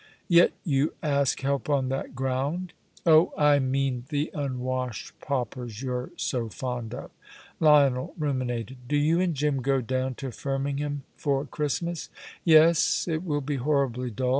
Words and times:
"Yet 0.29 0.53
you 0.63 0.95
ask 1.03 1.41
help 1.41 1.69
on 1.69 1.89
that 1.89 2.15
ground." 2.15 2.73
"Oh, 3.05 3.31
I 3.37 3.59
mean 3.59 4.05
the 4.09 4.31
unwashed 4.33 5.19
paupers 5.19 5.83
you're 5.83 6.09
so 6.17 6.49
fond 6.49 6.95
of." 6.95 7.11
Lionel 7.59 8.15
ruminated. 8.17 8.77
"Do 8.87 8.97
you 8.97 9.19
and 9.21 9.35
Jim 9.35 9.61
go 9.61 9.79
down 9.79 10.15
to 10.15 10.31
Firmingham 10.31 11.03
for 11.17 11.45
Christmas?" 11.45 12.09
"Yes. 12.43 13.07
It 13.07 13.21
will 13.21 13.41
be 13.41 13.57
horribly 13.57 14.09
dull. 14.09 14.29